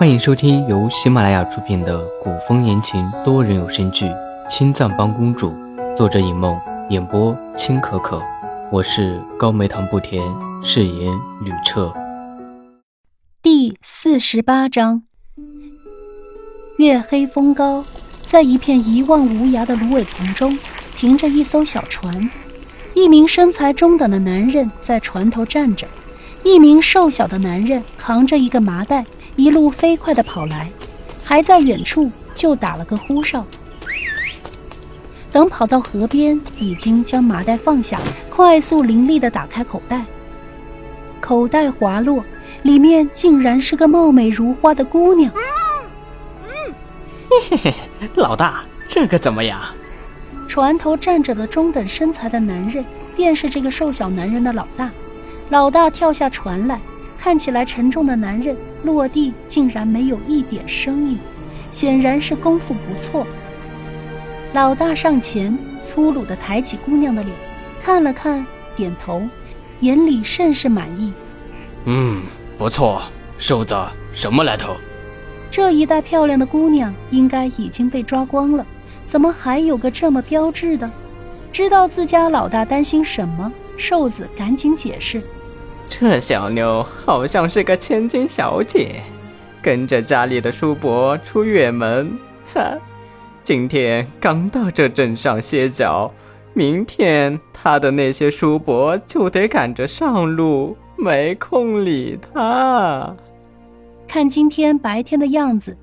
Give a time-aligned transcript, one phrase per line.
[0.00, 4.06] 欢迎收听由喜马拉雅出品的古风言情多人有声剧
[4.48, 5.50] 《青藏帮公主》，
[5.94, 8.18] 作者尹梦，演播青可可。
[8.72, 10.22] 我是高梅糖不甜，
[10.62, 11.92] 饰演吕彻。
[13.42, 15.02] 第四十八章，
[16.78, 17.84] 月黑风高，
[18.24, 20.58] 在一片一望无涯的芦苇丛中，
[20.96, 22.30] 停着一艘小船。
[22.94, 25.86] 一名身材中等的男人在船头站着，
[26.42, 29.04] 一名瘦小的男人扛着一个麻袋，
[29.40, 30.70] 一路飞快地跑来，
[31.24, 33.42] 还在远处就打了个呼哨。
[35.32, 37.98] 等跑到河边，已经将麻袋放下，
[38.28, 40.04] 快速凌厉地打开口袋，
[41.22, 42.22] 口袋滑落，
[42.64, 45.32] 里面竟然是个貌美如花的姑娘。
[47.30, 47.74] 嘿嘿嘿，
[48.16, 49.58] 老大，这个怎么样？
[50.48, 52.84] 船头站着的中等身材的男人，
[53.16, 54.90] 便是这个瘦小男人的老大。
[55.48, 56.78] 老大跳下船来，
[57.20, 61.18] 看起来沉重的男人落地竟然没有一点声音，
[61.70, 63.26] 显然是功夫不错。
[64.54, 67.36] 老大上前，粗鲁地抬起姑娘的脸，
[67.78, 69.22] 看了看，点头，
[69.80, 71.12] 眼里甚是满意。
[71.84, 72.22] 嗯，
[72.56, 73.02] 不错，
[73.36, 73.76] 瘦子，
[74.14, 74.74] 什么来头？
[75.50, 78.64] 这一带漂亮的姑娘应该已经被抓光了。
[79.04, 80.90] 怎么还有个这么标致的？
[81.52, 85.20] 知道自家老大担心什么，瘦子赶紧解释
[85.90, 89.02] ：“这小妞好像是个千金小姐，
[89.60, 92.16] 跟着家里的叔伯出远门，
[92.54, 92.78] 哈，
[93.42, 96.10] 今天刚到这镇上歇脚，
[96.54, 103.14] 明天他的那些叔伯就得赶着上路，没空理她。
[104.06, 105.76] 看今天白天的样子，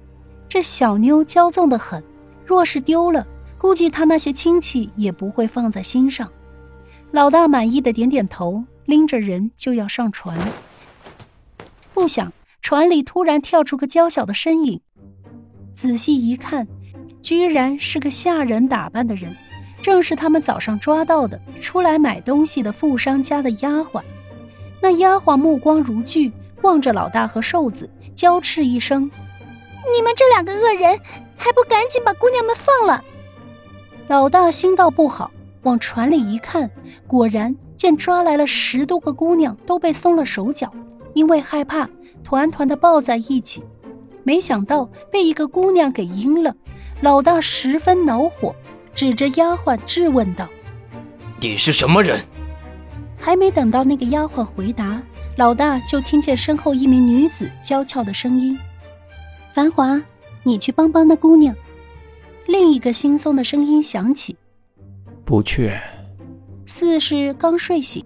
[0.48, 2.02] 这小妞骄纵的很。”
[2.48, 6.32] 若是丢了，估计他那些亲戚也不会放在心上。
[7.12, 10.36] 老大满意的点点头，拎着人就要上船。
[11.94, 14.82] 不想船里突然跳出个娇小的身影，
[15.74, 16.68] 仔细一看，
[17.22, 19.36] 居然是个下人打扮的人，
[19.84, 24.02] 正是他们早上抓到的出来买东西的富商家的丫鬟。
[24.82, 26.32] 那丫鬟目光如炬，
[26.64, 29.12] 望着老大和瘦子，娇斥一声
[29.96, 31.00] ：“你们这两个恶人！”
[31.40, 33.04] 还不赶紧把姑娘们放了！
[34.08, 35.30] 老大心道不好，
[35.62, 36.72] 往船里一看，
[37.06, 40.74] 果然见抓来了十多个姑娘，都被松了手脚，
[41.14, 41.88] 因为害怕，
[42.24, 43.64] 团团的抱在一起。
[44.24, 46.54] 没想到被一个姑娘给阴了，
[47.02, 48.54] 老大十分恼火，
[48.94, 50.50] 指着丫鬟质问道
[51.40, 52.20] ：“你是什么人？”
[53.18, 55.02] 还没等到那个丫鬟回答，
[55.38, 58.60] 老大就听见身后一名女子娇俏的声音
[59.54, 60.02] ：“繁华。”
[60.44, 61.54] 你去帮帮那姑娘。
[62.46, 64.38] 另一个惺忪的声音响起
[65.26, 65.78] ：“不去。”
[66.68, 68.06] 似是刚睡醒，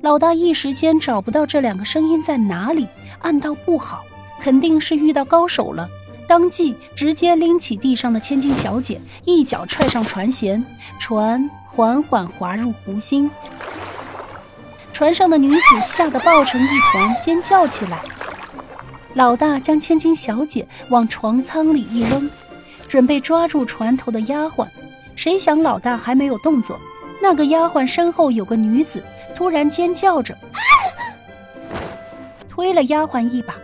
[0.00, 2.86] 老大一时间找不到这两个声音在哪里，
[3.18, 4.04] 暗道不好，
[4.40, 5.88] 肯定是遇到高手了。
[6.28, 10.62] 当即直接拎起地上的千金小姐，一脚踹上船舷，
[10.98, 13.30] 船缓缓滑入湖心。
[14.92, 18.00] 船上的女子吓得抱成一团，尖叫起来。
[19.14, 22.30] 老大将千金小姐往床舱里一扔，
[22.88, 24.66] 准备抓住船头的丫鬟。
[25.14, 26.78] 谁想老大还没有动作，
[27.20, 29.02] 那个丫鬟身后有个女子
[29.34, 30.36] 突然尖叫着，
[32.48, 33.56] 推了丫鬟一把。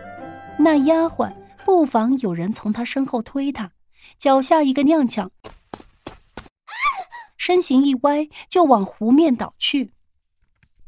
[0.59, 1.33] 那丫鬟
[1.65, 3.71] 不妨有人从她身后推她，
[4.17, 5.29] 脚下一个踉跄，
[7.37, 9.93] 身形一歪就往湖面倒去。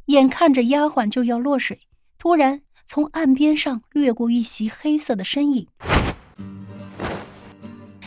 [0.06, 1.82] 眼看着丫鬟就要落水，
[2.18, 2.62] 突然。
[2.88, 5.68] 从岸边上掠过一袭黑色的身影，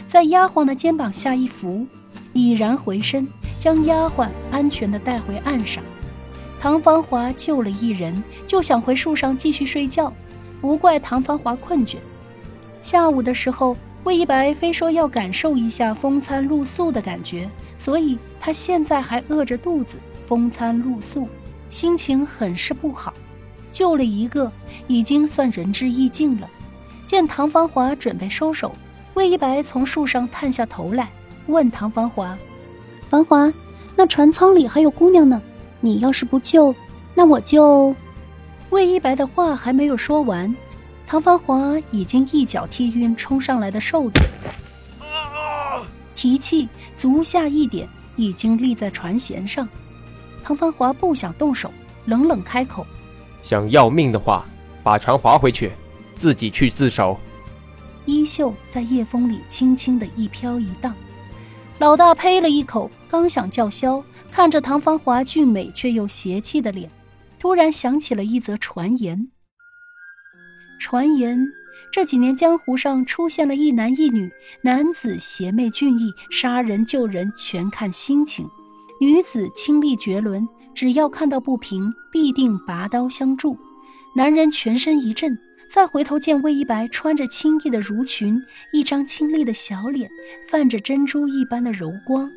[0.07, 1.85] 在丫鬟的肩膀下一扶，
[2.33, 3.27] 已然回身
[3.59, 5.83] 将丫鬟安全的带回岸上。
[6.61, 10.13] 唐芳华救了一人，就想回树上继续睡觉，
[10.61, 11.97] 不怪唐芳华困倦。
[12.81, 21.29] 下午的时候，魏一白非说要感受一下风餐露宿的感觉，所以他现在还饿着肚子，风餐露宿，
[21.69, 23.13] 心情很是不好。
[23.71, 24.51] 救了一个，
[24.87, 26.49] 已经算仁至义尽了。
[27.05, 28.73] 见唐芳华准备收手，
[29.15, 31.11] 魏一白从树上探下头来，
[31.47, 32.37] 问唐芳华
[33.09, 33.53] ：“芳华，
[33.97, 35.41] 那船舱里还有姑娘呢，
[35.81, 36.75] 你要是不救，
[37.15, 37.95] 那我就……”
[38.71, 40.55] 魏一白的话还没有说完，
[41.07, 41.57] 唐芳华
[41.91, 44.21] 已经一脚踢晕冲上来的瘦子，
[46.15, 49.67] 提气足下一点，已经立在船舷上。
[50.43, 51.73] 唐芳华不想动手，
[52.05, 52.87] 冷冷开口。
[53.43, 54.45] 想要命的话，
[54.83, 55.73] 把船划回去，
[56.15, 57.17] 自己去自首。
[58.05, 60.95] 衣袖在夜风里轻轻的一飘一荡，
[61.79, 64.03] 老大呸了一口，刚想叫嚣，
[64.33, 66.91] 看着唐芳华俊美却又邪气的脸，
[67.39, 69.29] 突然想起了一则传言。
[70.81, 71.39] 传言
[71.93, 74.29] 这几年江湖上出现了一男一女，
[74.63, 78.45] 男子邪魅俊逸，杀人救人全看心情；
[79.01, 83.57] 女子清丽绝伦，只要看到不平，必定拔刀相助。
[84.17, 85.39] 男人全身一震，
[85.71, 88.43] 再回头见魏一白穿着轻逸的襦裙，
[88.73, 90.11] 一张清丽的小脸，
[90.49, 92.31] 泛着珍珠一般的柔光。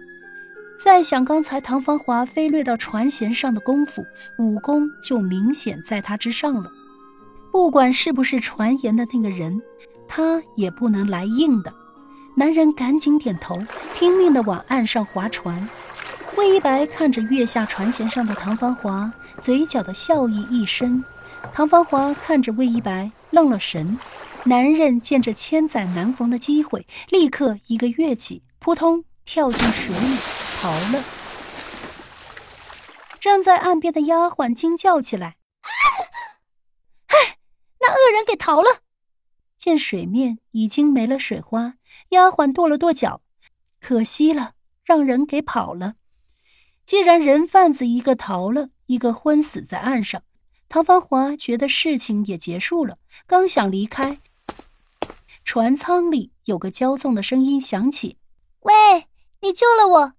[0.84, 4.04] 再想刚才唐芳华飞掠到船舷上的功夫，
[4.38, 6.70] 武功就明显在他之上了。
[7.52, 9.62] 不管是不是传言的那个人，
[10.08, 11.74] 他也不能来硬的。
[12.36, 13.62] 男人赶紧点头，
[13.94, 15.68] 拼命地往岸上划船。
[16.38, 21.04] 魏一白看着跃下船舷上的唐芳华，嘴角的笑意一深。
[21.54, 23.98] 唐芳华看着魏一白，愣了神。
[24.46, 30.18] 男人见这千载难逢的机会，立刻一个跃起，扑通跳进水里
[30.60, 31.04] 逃了。
[33.20, 35.36] 站在岸边的丫鬟惊叫起来。
[37.08, 37.38] 哎
[37.82, 38.82] 那恶人给逃了。
[39.58, 41.76] 见水面已经没了水花，
[42.10, 43.22] 丫鬟跺了跺脚，
[43.80, 45.94] 可惜了，让人给跑了。
[46.84, 50.24] 既然人贩子一个逃了，一个昏死在岸上，
[50.72, 52.98] 唐芳华觉得事情也结束了，
[53.28, 54.20] 刚想离开，
[55.44, 58.16] 船舱里有个骄纵的声音响起
[58.64, 58.74] ：“喂，
[59.42, 60.14] 你救了我。”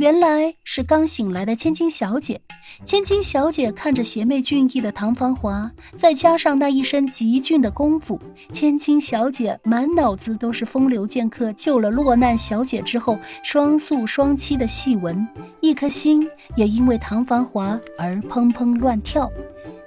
[0.00, 2.40] 原来是刚醒来的千金小姐。
[2.86, 8.18] 千金小姐看着邪魅俊逸的唐繁华，再加上那一身极俊的功夫，
[8.50, 15.28] 千金小姐满脑子都是风流剑客救了落难小姐之后双宿双栖的戏文，
[15.60, 16.26] 一颗心
[16.56, 19.30] 也因为唐繁华而砰砰乱跳。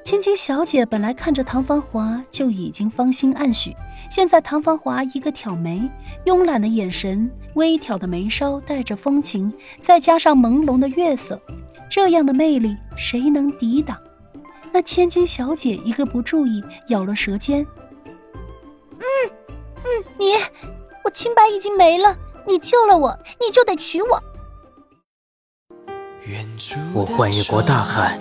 [0.04, 3.74] 千金小姐本来看着唐芳华就已经芳心暗许，
[4.12, 5.82] 现在唐芳华一个挑眉，
[6.26, 11.42] 慵懒的眼神，微挑的眉梢带着风情，再加上朦胧的月色，
[11.90, 13.98] 这样的魅力谁能抵挡？
[14.74, 17.66] 那千金小姐一个不注意，咬了舌尖。
[19.00, 19.06] 嗯
[19.78, 20.34] 嗯，你，
[21.06, 22.14] 我清白已经没了，
[22.46, 24.22] 你救了我，你就得娶我。
[26.94, 28.18] 我幻一国大汉，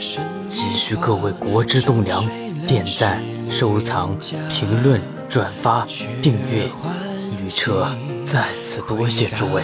[0.48, 2.26] 急需各位国之栋梁
[2.66, 4.18] 点赞、收藏、
[4.48, 5.86] 评论、转发、
[6.20, 6.68] 订阅。
[7.38, 7.88] 旅车
[8.24, 9.62] 再次多谢诸位。